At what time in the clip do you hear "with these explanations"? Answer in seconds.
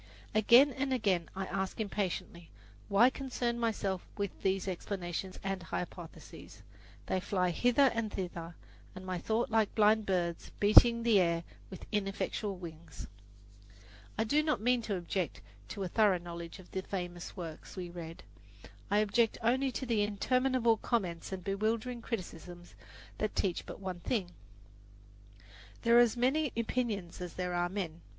4.17-5.37